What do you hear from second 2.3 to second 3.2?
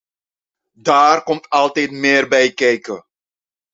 kijken.